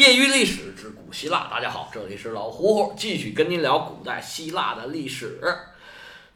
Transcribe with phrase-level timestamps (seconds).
[0.00, 5.38] 业余历史之古希腊，大家好，这里是老胡胡，继续跟您聊古代希腊的历史。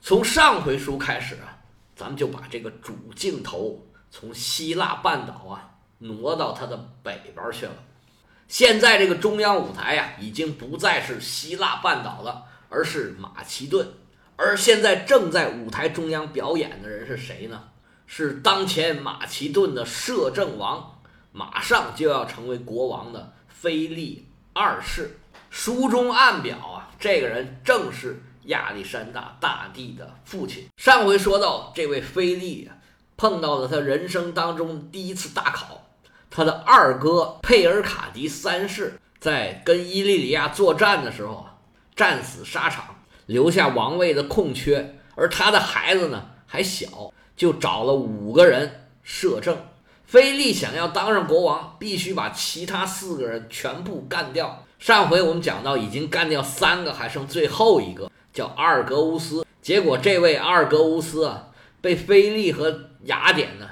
[0.03, 1.57] 从上回书开始啊，
[1.97, 7.73] 咱们就把这个主镜头从希腊半岛啊挪到它的北边去了。
[8.49, 13.89] 现在这个中央舞台呀，已经不再是希腊半岛了，而是马其顿。
[14.37, 17.71] 而现在正在舞台中央表演的人是谁呢？
[18.07, 21.01] 是当前马其顿的摄政王，
[21.33, 23.33] 马上就要成为国王的。
[23.65, 25.17] 菲利二世，
[25.49, 30.67] 书中暗表啊，这个人正是亚历山大大帝的父亲。
[30.77, 32.77] 上回说到，这位菲利啊，
[33.17, 35.81] 碰到了他人生当中第一次大考。
[36.31, 41.55] 他的二哥佩尔卡迪三世在跟伊利里亚作战的时候啊，
[41.97, 44.99] 战死沙场，留下王位的空缺。
[45.15, 49.57] 而他的孩子呢还小，就找了五个人摄政。
[50.15, 54.65] 菲利想要当上国王，必须把其他四个人全部干掉。
[54.79, 59.45] 上回我们讲到，已经干掉三个，还剩最后一个，叫阿尔格乌斯。
[59.61, 61.49] 结果这位阿尔格乌斯啊，
[61.81, 63.69] 被菲利和雅典呢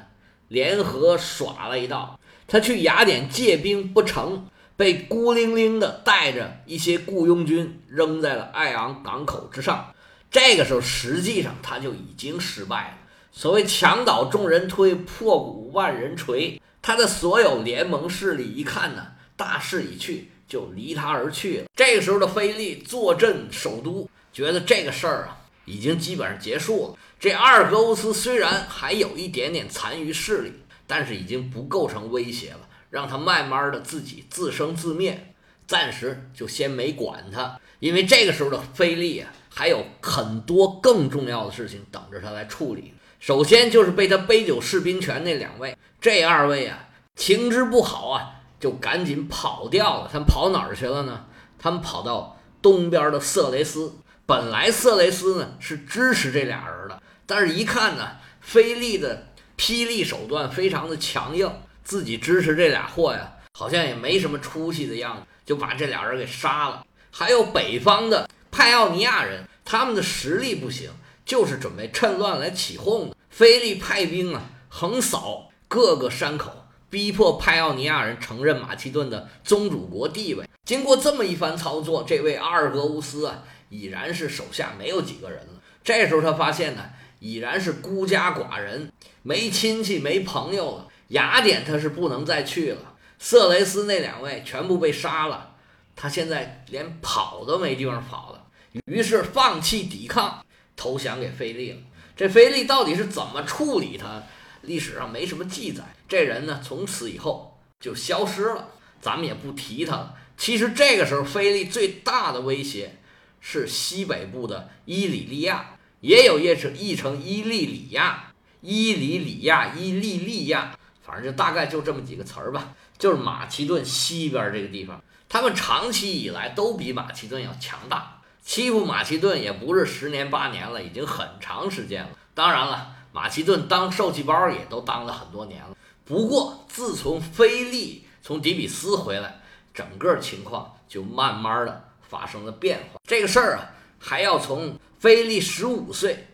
[0.48, 2.18] 联合耍了一道。
[2.48, 9.94] 他去雅典借兵不成，被孤零零的带着一些雇佣军扔在了爱昂港口之上。
[10.28, 12.94] 这个时候，实际上他就已经失败了。
[13.34, 16.60] 所谓墙倒众人推，破鼓万人锤。
[16.82, 21.64] 他的所有联盟势力一看呢，大势已去，就离他而去了。
[21.74, 26.98] 这个时候的菲利坐镇首都，觉得这个事儿啊，已经基本上结束了。
[27.18, 30.52] 这阿尔戈乌斯虽然还有一点点残余势力，
[30.86, 35.34] 但是已经不构成威胁了，让他慢慢的自己自生自灭，
[35.66, 37.58] 暂时就先没管他。
[37.78, 42.92] 因为这个时候的菲利啊，还有很多更重要的事情等着他来处理。
[43.22, 50.10] 首先就是被他杯酒释兵权那两位，这二位啊情之不好啊，就赶紧跑掉了。
[50.12, 51.24] 他们跑哪儿去了呢？
[51.56, 53.94] 他们跑到东边的色雷斯。
[54.26, 61.48] 本来色雷斯呢是支持这俩人的，但是一看呢，菲利的霹雳手段非常的强硬，
[61.84, 66.84] 自己支持这俩货呀，好像也没什么出息的样子，就把这俩人给杀了。
[67.12, 70.90] 还有北方的派奥尼亚人，他们的实力不行。
[71.24, 73.16] 就是准备趁乱来起哄的。
[73.30, 80.46] 菲利派兵啊，横扫各个山口，逼迫派奥尼亚人承认马其顿的宗主国地位。
[80.64, 85.60] 经过这么一番操作，这位阿尔格乌斯啊，已然是手下没有几个人了。
[85.82, 90.88] 这时候他发现呢，已然是孤家寡人，没亲戚没朋友了。
[91.08, 95.54] 雅典他是不能再去了，色雷斯那两位全部被杀了，
[95.96, 98.44] 他现在连跑都没地方跑了，
[98.86, 100.44] 于是放弃抵抗。
[100.76, 101.78] 投降给菲利了。
[102.16, 104.22] 这菲利到底是怎么处理他？
[104.62, 105.82] 历史上没什么记载。
[106.08, 108.68] 这人呢，从此以后就消失了，
[109.00, 110.14] 咱们也不提他了。
[110.36, 112.98] 其实这个时候，菲利最大的威胁
[113.40, 122.74] 是西北部的伊里利亚，也有译成译成伊利里亚、伊里里亚、伊利利亚，反正就大概就这么几个词儿吧。
[122.98, 128.21] 就是马其顿西边这个地方，他们长期以来都比马其顿要强大。
[128.44, 132.10] 欺负马其顿也不是十年八年了，已经很长时间了。
[132.34, 135.76] 当然了，马其顿当受气包也都当了很多年了。
[136.04, 139.40] 不过，自从菲利从底比斯回来，
[139.72, 143.00] 整个情况就慢慢的发生了变化。
[143.06, 146.26] 这个事儿啊，还要从菲利十五岁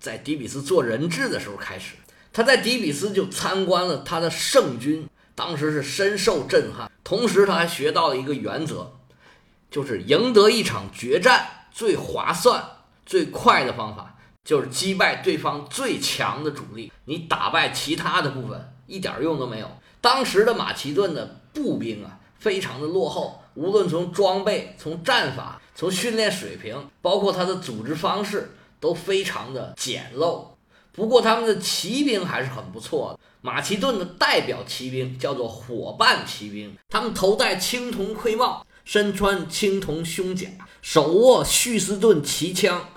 [0.00, 1.94] 在底比斯做人质的时候开始。
[2.32, 6.90] 他在底比斯就参观了他的圣军，当时是深受震撼。
[7.04, 8.92] 同时，他还学到了一个原则。
[9.72, 12.62] 就是赢得一场决战最划算、
[13.06, 16.92] 最快的方法，就是击败对方最强的主力。
[17.06, 19.68] 你打败其他的部分一点用都没有。
[20.02, 30.44] 当时的马其顿的步兵啊，非常的落后，无论从装备、从战法、从训练水平，包括他的组织方式，都非常的简陋。
[30.92, 33.18] 不过他们的骑兵还是很不错的。
[33.40, 38.66] 马其顿的代表骑兵叫做伙伴骑兵，他们头戴青铜盔帽。
[38.84, 40.48] 身穿青铜胸甲，
[40.80, 42.88] 手握叙斯顿骑枪，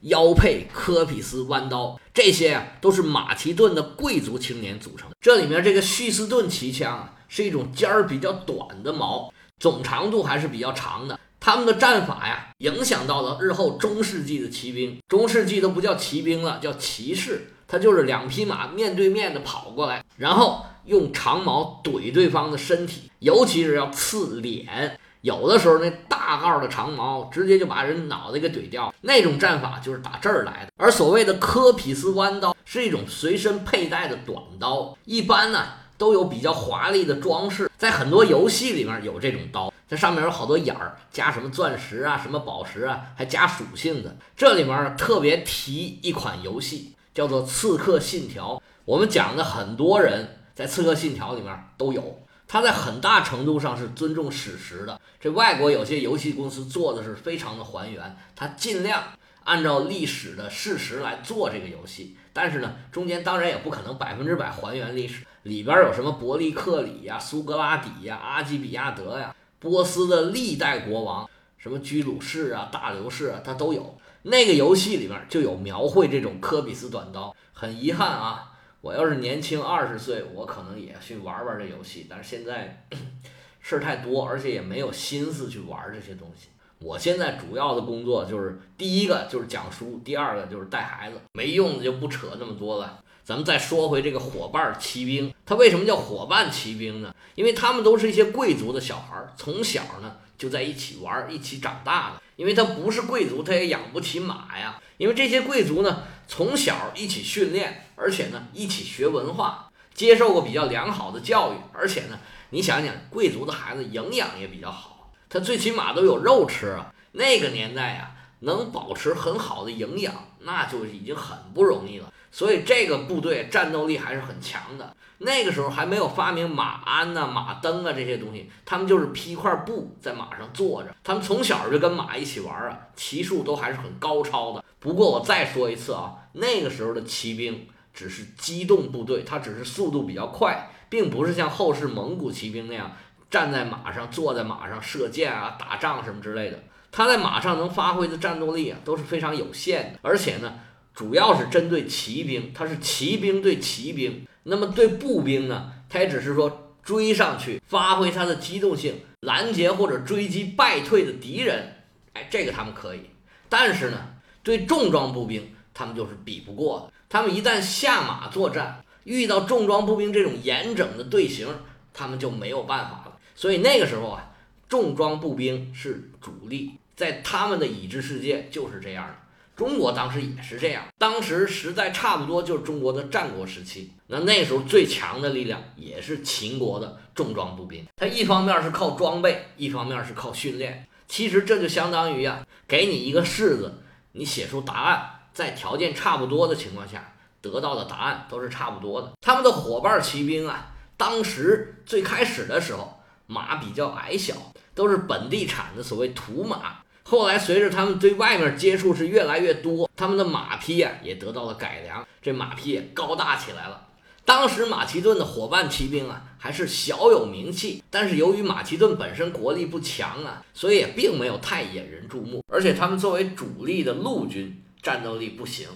[0.00, 5.10] 腰佩科皮斯弯刀，这些啊都是马其顿的贵族青年组成。
[5.20, 11.18] 这里面这个叙斯顿骑枪啊，是一种尖儿比较短的矛，总长度还是比较长的。
[11.40, 14.96] 他们的战法呀，影响到了日后中世纪的骑兵。
[15.08, 17.50] 中世纪都不叫骑兵了，叫骑士。
[17.66, 24.98] 他就是两匹马面对面的跑过来，然后用长矛怼对方的身体，尤其是要刺脸。
[25.24, 30.70] 有的时候，那大号的长矛直接就把人脑袋给怼掉，那种战法就是打这儿来的。
[30.76, 35.64] 而所谓的科匹斯弯刀是一种随身佩戴的短刀，一般呢。
[35.96, 44.16] 都有比较华丽的装饰，在很多游戏里面有这种刀，它上面有好多眼儿，加什么钻石啊、什么宝石啊，还加属性的。
[44.36, 48.56] 这里面特别提一款游戏，叫做《刺客信条》。
[48.84, 55.00] 我们讲的很多人在《刺客信条》里面都有，它在很大程度上是尊重史实的。
[55.20, 59.02] 这外国有些游戏公司做的是非常的还原，它尽量
[59.44, 62.16] 按照历史的事实来做这个游戏。
[62.32, 73.96] 但是呢，中间当然也不可能百分之百还原历史，里边有什么伯利克里呀、苏格拉底呀、阿基比亚德呀、波斯的历代国王，什么居鲁士啊、大流士啊，它都有。
[74.22, 77.34] 那个游戏里面就有描绘这种科比斯短刀。
[77.52, 78.50] 很遗憾啊。
[78.84, 82.86] 我要是年轻二十岁，我可能也去玩玩这游戏，但是现在
[83.58, 86.48] 事儿太多，而且也没有心思去玩这些东西。
[86.80, 93.02] 我现在主要的工作就是第一个就是讲书，第二个就是带孩子，没用的就不扯那么多了。
[93.24, 97.14] 咱们再说回这个伙伴骑兵，他为什么叫伙伴骑兵呢？
[97.36, 102.22] 因为他们都是一些贵族的小孩，从小呢就在一起玩，一起长大的。
[102.36, 104.78] 因为他不是贵族，他也养不起马呀。
[104.98, 106.02] 因为这些贵族呢。
[106.26, 112.18] 从小一起训练，而且呢一起学文化，接受过比较良好的教育，而且呢，
[112.50, 116.92] 你想想，贵族的孩子营养也比较好，他最起码都有肉吃啊。
[117.12, 118.13] 那个年代啊，
[118.44, 122.12] 能保持很好的营养，那就已经很不容易了。
[122.30, 124.96] 所以这个部队战斗力还是很强的。
[125.18, 130.94] 那个时候还没有发明马鞍呐、马蹬啊这些东西，他们就是披块布在马上坐着。
[131.04, 134.64] 他们从小就跟马一起玩啊，骑术都还是很高超的。
[134.80, 142.90] 不过我再说一次啊，那个时候的骑兵只是机动部队，它只是速度比较快，并不是像后世蒙古骑兵那样
[143.30, 146.58] 站在马上、坐在马上射箭啊、打仗什么之类的。
[146.96, 150.54] 他在马上能发挥的战斗力啊都是非常有限的，而且呢。
[150.94, 154.24] 主要是针对骑兵，他是骑兵对骑兵。
[154.44, 155.72] 那么对步兵呢？
[155.88, 161.82] 他也只是说追上去，发挥他的机动性，拦截或者追击败退的敌人。
[162.12, 163.00] 哎，这个他们可以。
[163.48, 163.98] 但是呢，
[164.44, 166.92] 对重装步兵，他们就是比不过的。
[167.08, 171.48] 他们一旦下马作战，遇到重装步兵这种严整的队形，
[171.92, 173.16] 他们就没有办法了。
[173.34, 174.30] 所以那个时候啊，
[174.68, 179.14] 重装步兵是主力，在他们的已知世界就是这样的。
[179.56, 183.92] 中国当时也是这样，当时实在差不多就是中国的战国时期。
[184.08, 190.84] 那那时候最强的力量也是秦国的重装步兵，它一方面是靠装备，一方面是靠训练。
[191.06, 193.80] 其实这就相当于呀，给你一个式子，
[194.10, 199.12] 你写出答案，在条件差不多的情况下，得到的答案都是差不多的。
[199.20, 202.98] 他们的伙伴骑兵啊，当时最开始的时候，
[203.28, 204.34] 马比较矮小，
[204.74, 206.80] 都是本地产的所谓土马。
[207.06, 213.88] 后来，随着他们对外面接触是越来越多，他们的马匹呀也得到了改良，这马匹也高大起来了。
[214.24, 222.42] 当时马其顿的伙伴骑兵啊还是小有名气，但是由于马其顿本身国力不强啊，所以也并没有太引人注目。
[222.50, 225.68] 而且他们作为主力的陆军，战斗力不行，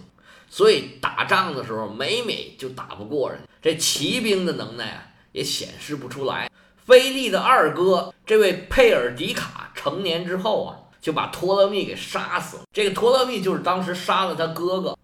[0.49, 3.39] 所以打仗的时候每每就打不过人。
[3.61, 5.03] 这骑兵的能耐啊
[5.33, 6.51] 也显示不出来。
[6.87, 10.88] 菲利的二哥这位佩尔迪卡成年之后啊。
[11.09, 12.65] 就把托勒密给杀死了。
[12.71, 14.95] 这个托勒密就是当时杀了他哥哥，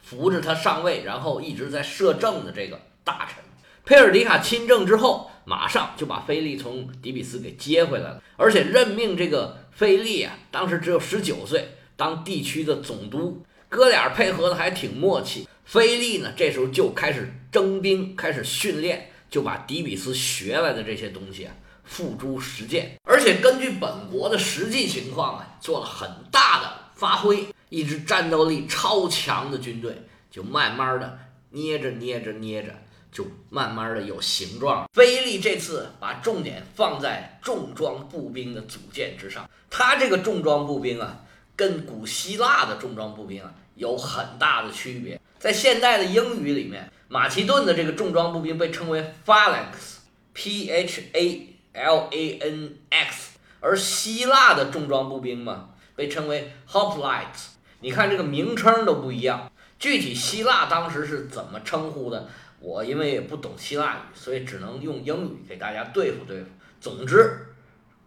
[0.00, 3.42] 扶着他上位，然后一直在摄政的这个大臣。
[3.84, 13.42] 佩尔迪卡亲政之后，马上就把菲利从底比斯给接回来了，而且任命这个菲利啊，当时只有十九岁，当地区的总督。
[13.68, 15.48] 哥俩配合的还挺默契。
[15.64, 21.52] 菲利呢，这时候就开始征兵，开始训练，就把底比斯学来的这些东西啊。
[21.90, 27.44] 付诸实践，而且根据本国的实际情况啊，做了很大的发挥。
[27.68, 31.18] 一支战斗力超强的军队，就慢慢的
[31.50, 32.72] 捏着捏着捏着，
[33.10, 34.88] 就慢慢的有形状了。
[34.92, 41.18] 菲利这次把重点放在重装步兵的组建之上，他这个重装步兵啊，
[41.56, 45.20] 跟古希腊的重装步兵啊有很大的区别。
[45.40, 51.49] 在现代的英语里面，马其顿的这个重装步兵被称为 phalanx，p h a。
[51.72, 57.48] L A N X，而希腊的重装步兵嘛，被称为 Hoplites。
[57.80, 62.28] 你看这个名称都不一样，具体希腊当时是怎么称呼的？
[62.58, 66.50] 我因为也不懂希腊语，所以只能用英语给大家对付对付。
[66.80, 67.54] 总之，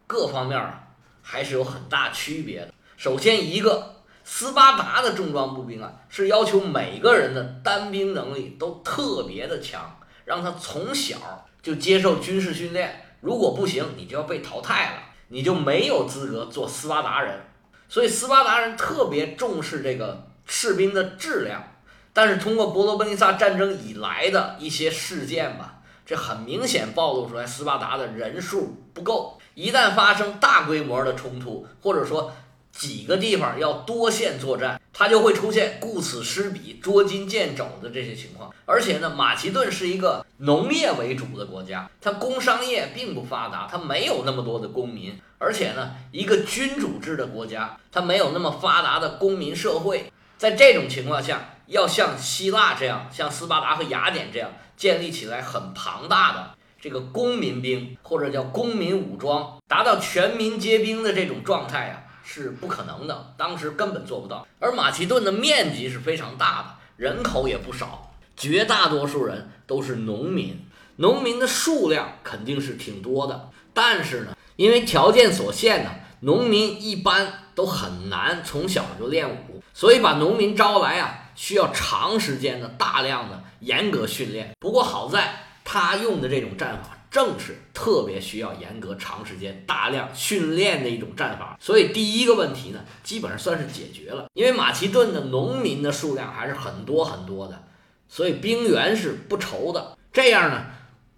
[0.05, 0.83] 各方面啊
[1.21, 2.73] 还是有很大区别的。
[2.95, 13.12] 首先，一个斯巴达的重装步兵啊，是要求每个人的单兵能力都特别的强，让他从小就接受军事训练。
[13.23, 14.99] 如果不行，你就要被淘汰了，
[15.29, 17.39] 你就没有资格做斯巴达人。
[17.87, 21.63] 所以斯巴达人特别重视这个士兵的质量。
[22.11, 29.39] 但是通过伯罗奔尼撒战争以来的一些事件吧，这很明显暴露出来斯巴达的人数不够。
[29.55, 32.31] 一旦发生大规模的冲突，或者说
[32.73, 38.53] 几个地方要多线作战，它就会出现顾此失彼、捉襟见肘的这些情况。
[38.65, 45.17] 而且呢，马其顿是一个农业为主的国家，它工商业并不发达，它没有那么多的公民。
[45.37, 50.11] 而且呢，一个君主制的国家，它没有那么发达的公民社会。
[50.37, 56.55] 在这种情况下，要像希腊这样，像斯巴达和雅典这样建立起来很庞大的。
[56.81, 63.33] 这个公民兵或者叫公民武装，达到全民皆兵的这种状态呀，是不可能的。
[63.37, 64.47] 当时根本做不到。
[64.59, 70.65] 而马其顿的面积是非常大的，人口也不少，绝大多数人都是农民，
[70.95, 73.49] 农民的数量肯定是挺多的。
[73.73, 84.51] 但是呢，因为条件所限呢，农民一般都很难从小就练武，所以把农民招来啊，需要长时间的、大量的、严格训练。
[84.59, 85.39] 不过好在。
[85.65, 91.55] 他用的这种战法，正是特别需要严格、长时间、大量训练的一种战法。
[91.61, 94.25] 所以第一个问题呢，基本上算是解决了。
[94.33, 97.65] 因为马其顿的农民的数量还是很多很多的，
[98.09, 99.95] 所以兵源是不愁的。
[100.11, 100.65] 这样呢，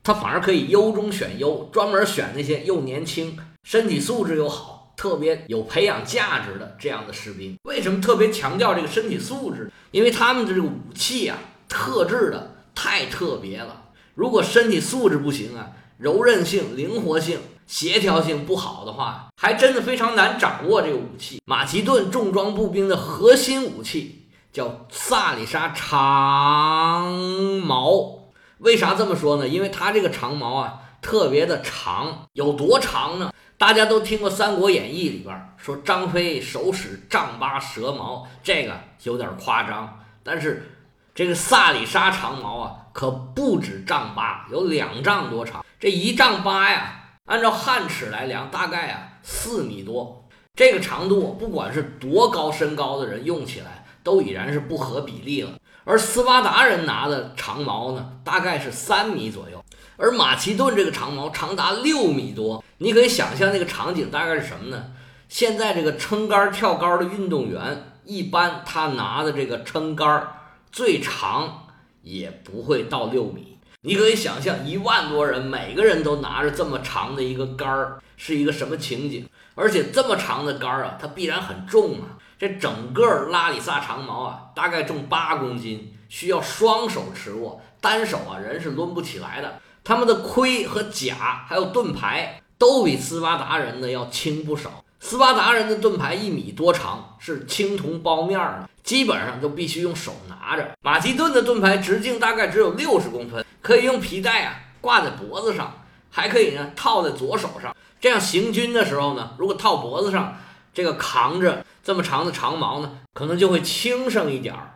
[0.04, 7.56] 他反而可以优中选优，专门选那些又年轻、身体素质又好、特别有培养价值的这样的士兵。
[7.64, 9.72] 为什么特别强调这个身体素质？
[9.92, 11.38] 因为他们的这个武器啊，
[11.70, 13.84] 特制的太特别了。
[14.14, 21.42] 如果身体素质不行啊，柔韧性、灵活性、协调性不好的话，还真的非常难掌握这个武器。
[21.46, 27.14] 马其顿重装步兵的核心武器叫萨里沙长
[27.62, 28.30] 矛。
[28.58, 29.48] 为啥这么说呢？
[29.48, 33.32] 因为它这个长矛啊特别的长，有多长呢？
[33.58, 38.74] 大家都听过《三国演义》里边说张飞手使丈八蛇矛，这个
[39.04, 40.72] 有点夸张，但是。
[41.18, 45.65] 这个萨里沙长矛啊，可不止丈八，有两丈多长。
[45.80, 50.28] 这一丈八呀，按照汉尺来量，大概啊四米多。
[50.56, 55.52] 这个长度，不管是多高身高的人用起来，都已然是不合比例了。
[55.84, 59.64] 而斯巴达人拿的长矛呢，大概是三米左右，
[59.98, 62.64] 而马其顿这个长矛长达六米多。
[62.78, 64.92] 你可以想象那个场景大概是什么呢？
[65.28, 70.28] 现在这个撑杆跳高的运动员，一般他拿的这个撑杆。
[70.72, 71.68] 最长
[72.02, 73.55] 也不会到六米，
[73.86, 79.30] 你可以想象一万多人，每个人都拿着这么长的一个杆儿，是一个什么情景？
[79.54, 82.18] 而且这么长的杆儿啊，它必然很重啊。
[82.40, 89.60] 这整个拉里萨长矛啊，大概重八公斤，需要双手持握，单手啊人是抡不起来的。
[89.84, 94.84] 他们的盔和甲还有盾牌都比斯巴达人的要轻不少。
[95.00, 98.68] 斯巴达人的盾牌一米多长，是青铜包面的。
[98.86, 100.72] 基本上都必须用手拿着。
[100.82, 105.74] 马其顿的盾牌直径大概只有六十公分，可以用皮带啊挂在脖子上，
[106.12, 107.76] 还可以呢套在左手上。
[108.00, 110.38] 这样行军的时候呢，如果套脖子上，
[110.72, 114.76] 这个扛着这么长的长矛呢，可能就会轻省一点儿。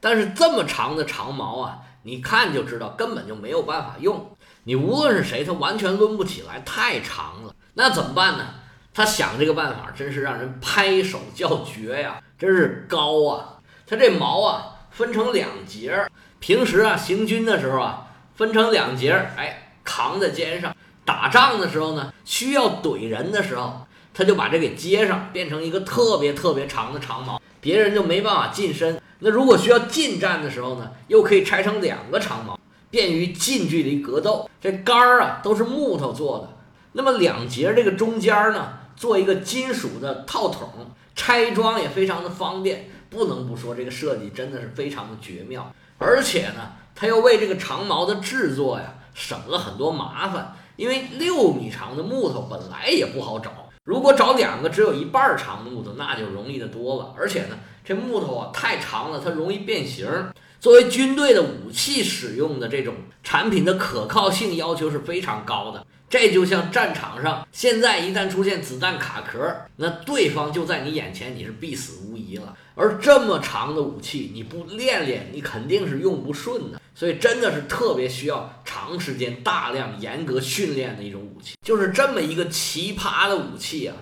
[0.00, 4.34] 但是这么长的长矛啊，你看就知道根本就没有办法用。
[4.64, 7.54] 你无论是谁，他完全抡不起来，太长了。
[7.74, 8.46] 那怎么办呢？
[8.94, 12.20] 他想这个办法，真是让人拍手叫绝呀！
[12.40, 13.58] 真是高啊！
[13.86, 16.10] 他这矛啊，分成两节儿。
[16.38, 20.74] 平时啊，行军的时候啊，分成两节儿，哎，扛在肩上。
[21.04, 28.98] 打仗的时候呢，需要怼人的时候，他就把这给接上，变成一个特别特别长的长矛，别人就没办法近身。
[29.18, 32.58] 那如果需要近战的时候呢，又可以拆成两个长矛，
[32.90, 34.48] 便于近距离格斗。
[34.62, 36.56] 这杆儿啊，都是木头做的。
[36.92, 40.70] 那么两节这个中间呢，做一个金属的套筒。
[41.20, 45.70] 拆装也非常的方便，不能不说这个设计真的是非常的绝妙。
[45.98, 50.56] 而且呢，它又为这个长矛的制作呀省了很多麻烦。
[50.76, 53.52] 因为六米长的木头本来也不好找，
[53.84, 57.12] 如果找两个只有一半长的木头，那就容易的多了。
[57.18, 60.08] 而且呢，这木头啊太长了，它容易变形。
[60.58, 65.86] 作为军队的武器使用的这种产品的可靠性要求是非常高的。
[66.10, 69.38] 这就像战场上，现在一旦出现子弹卡壳，
[69.76, 72.56] 那对方就在你眼前，你是必死无疑了。
[72.74, 76.80] 而这么长的武器，你不练练，你肯定是用不顺的。
[76.96, 81.54] 所以真的是特别需要长时间、大量、严格训练的一种武器。
[81.64, 83.94] 就是这么一个奇葩的武器啊，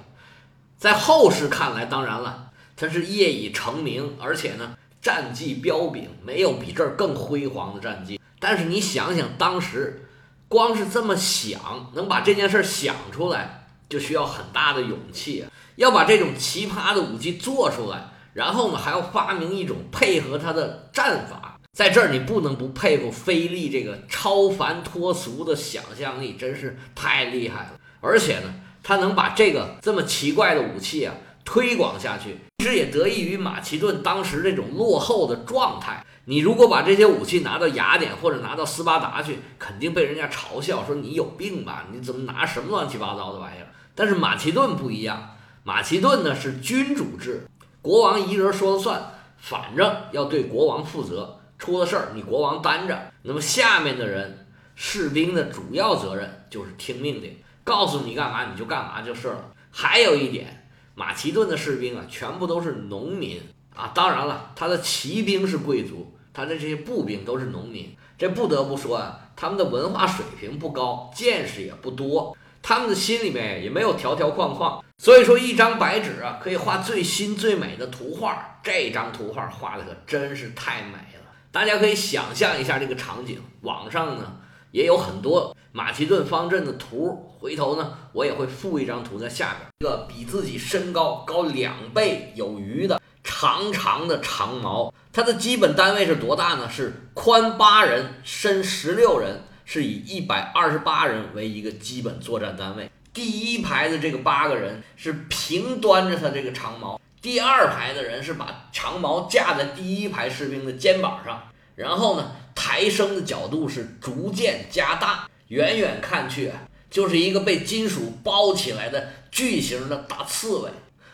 [0.79, 8.19] 在后世看来，当然了，它是业已成名，而且呢，战绩彪炳，没有比这儿更辉煌的战绩。
[8.41, 10.05] 但是你想想当时。
[10.49, 15.45] 光是这么想，能把这件事想出来，就需要很大的勇气。
[15.77, 27.73] 要把这种奇葩的武器做出来，然后呢，还要发明一种配合它的战法，在这儿你不能不佩服菲利这个超凡脱俗的想象力，真是太厉害了。
[28.01, 31.15] 而且呢，他能把这个这么奇怪的武器啊
[31.45, 36.05] 推广下去，其实也得益于马其顿当时这种落后的状态。
[36.29, 41.87] 你如果把这些武器拿到雅典或者拿到斯巴达去，肯定被人家嘲笑说你有病吧？
[41.91, 43.69] 你怎么拿什么乱七八糟的玩意儿？
[43.95, 47.49] 但是马其顿不一样，马其顿呢是君主制，
[47.81, 53.11] 国王一人说了算，反正要对国王负责，出了事儿你国王担着。
[53.23, 59.51] 那么下面的人士兵的主要责任就是听命令，告诉你干嘛你就干嘛就是了。
[59.71, 63.41] 还有一点，马其顿的士兵啊，全部都是农民
[63.75, 66.15] 啊，当然了，他的骑兵是贵族。
[66.39, 78.61] 他的这些步兵都是农民，这不得不说啊，他们的文化水平不高，见识也不多，他们的心里面也没有条条框框，所以说一张白纸啊，可以画最新最美的图画。
[78.63, 83.43] 这张图画画的可真是太美了，大家可以想象一下这个场景。
[83.63, 84.37] 网上呢
[84.71, 93.01] 也有很多马其顿方阵的图，回头呢我也会附一张图在下边，一个比自己身高高两倍有余的。
[93.25, 96.71] 长长的长矛，它的基本单位是多大呢？
[96.71, 102.91] 是宽八人，深十六人，是以一百二十八人为一个基本作战单位。
[103.13, 120.71] 第一排的这个八个人是平端着他这个长矛，第二排的人是把长矛架在第一排士兵的肩膀上，然后呢，抬升的角度是逐渐加大，远远看去啊，就是一个被金属包起来的巨型的大刺猬，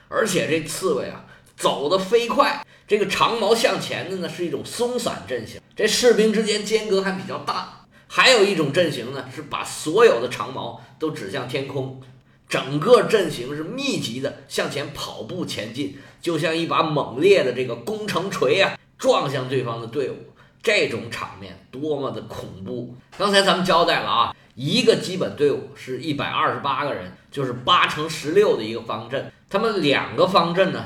[0.09, 1.24] 而且这刺猬啊。
[1.57, 7.87] 走得飞快，这个长矛向前的呢是一种松散阵型，这士兵之间间隔还比较大。
[8.07, 12.01] 还有一种阵型呢是把所有的长矛都指向天空，
[12.49, 20.17] 整个阵型是密集的向前跑步前进，就像一把猛烈的这个攻城锤啊撞向对方的队伍。
[20.63, 22.95] 这种场面多么的恐怖！
[23.19, 30.85] 刚才咱们交代了啊，一个基本队伍是一百二十八个人，就是八乘十六的一个方阵，他们两个方阵呢。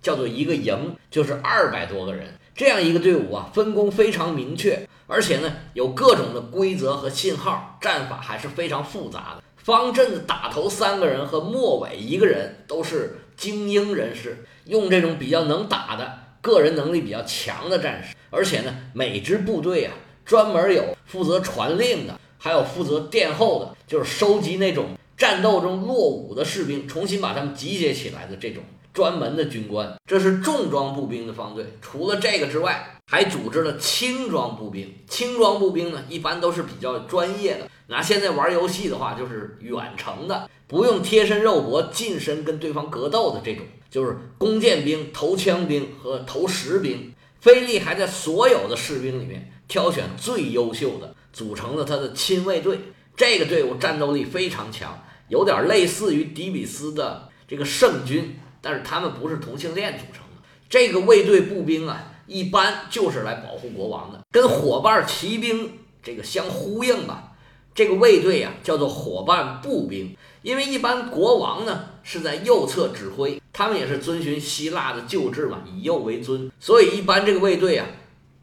[0.00, 9.42] 叫做一个营，就是二百多个人，这样一个队伍啊，分工非常明确，而且呢，有各种的规则和信号，战法还是非常复杂的。
[9.56, 19.92] 方阵打头三个人和末尾一个人都是精英人士，用这种比较能打的、个人能力比较强的战士，而且呢，每支部队啊，
[20.24, 24.86] 专门有负责传令的，还有负责殿后的，就是收集那种
[25.18, 28.62] 战斗中落伍的士兵，重新把他们集结起来的这种。
[28.98, 31.64] 专门的军官，这是重装步兵的方队。
[31.80, 34.92] 除了这个之外，还组织了轻装步兵。
[35.06, 37.70] 轻装步兵呢，一般都是比较专业的。
[37.86, 47.14] 拿现在玩游戏的话，就是远程的，不用贴身肉搏、近身跟对方格斗的这种，就是弓箭兵、投枪兵和投石兵。
[47.40, 52.80] 菲利还在所有的士兵里面挑选最优秀的，组成了他的亲卫队。
[53.16, 58.40] 这个队伍战斗力非常强，有点类似于迪比斯的这个圣军。
[58.60, 67.24] 但是他们不是同性恋组成的，这个卫队步兵啊，一般就是来保护国王的，跟伙伴骑兵这个相呼应吧。
[67.74, 77.86] 这个卫队啊叫做伙伴步兵，因为一般国王呢是在右侧指挥，他们也是遵循希腊的旧制嘛，以右为尊，所以一般这个卫队啊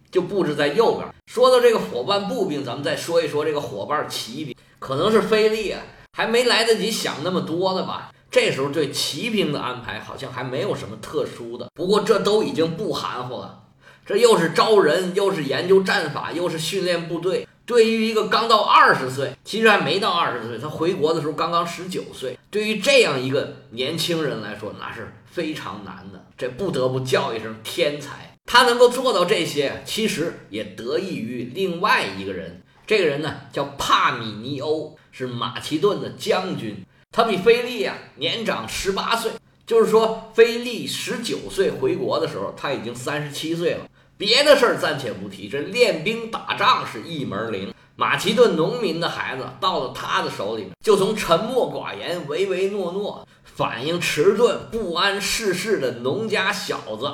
[0.09, 1.05] 就布置在右边。
[1.25, 5.81] 说到这个伙伴步兵，咱们再说一说这个伙伴骑兵，可能是菲利啊
[6.13, 8.13] 还没来得及想那么多的吧。
[8.35, 13.63] 这时候对骑兵的安排好像还没有什么特殊的，不过这都已经不含糊了。
[14.05, 17.47] 这又是招人，又是研究战法，又是训练部队。
[17.65, 26.21] 对于一个刚到二十岁，其实还没到二十岁，他回国的时候刚刚十九岁，对于这样一个年轻人来说，那是非常难的。
[26.37, 28.37] 这不得不叫一声天才。
[28.45, 32.61] 他能够做到这些，其实也得益于另外一个人。
[32.85, 36.85] 这个人呢，叫帕米尼欧，是马其顿的将军。
[37.15, 39.31] 他比菲利呀年长十八岁，
[39.65, 43.87] 就是说，菲利十九岁回国的时候，他已经三十七岁了。
[44.17, 47.73] 别的事儿暂且不提，这练兵打仗是一门灵。
[47.95, 57.09] 马其顿农民的孩子到了他的手里，就从沉默寡言、唯唯诺诺、反应迟钝、不谙世事的农家小子，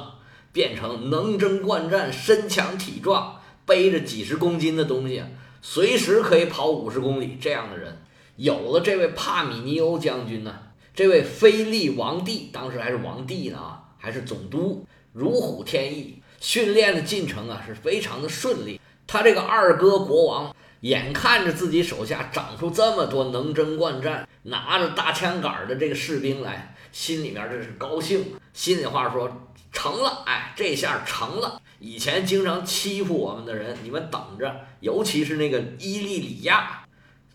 [0.51, 5.21] 变成能征惯战、身强体壮、背着几十公斤的东西，
[5.61, 8.00] 随时可以跑五十公里这样的人。
[8.41, 10.51] 有了这位帕米尼欧将军呢，
[10.95, 18.81] 这位菲利王帝当时还是王帝呢，还是总督，如虎添翼，训练的进程啊是非常的顺利。
[19.05, 28.25] 他这个二哥国王眼看着自己手下长出这么多能征惯战、拿着大枪杆的这个士兵来，心里面这是高兴。
[28.53, 29.31] 心里话说，
[29.71, 31.61] 成了，哎，这下成了。
[31.77, 34.65] 以前经常欺负我们的人，你们等着。
[34.79, 36.80] 尤其是那个伊利里亚，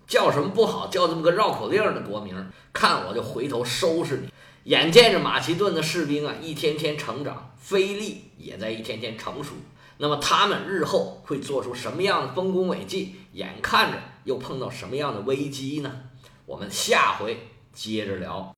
[0.06, 4.28] 叫什么不好，叫这么个绕口令的国名，看我就回头收拾你。
[4.64, 9.54] 眼见着马其顿的士兵啊，一天天成长，菲利也在一天天成熟。
[9.98, 13.16] 那么他们日后会做出什么样的丰功伟绩？
[13.32, 15.90] 眼看着又碰到什么样的危机呢？
[16.44, 18.52] 我们下回接着聊。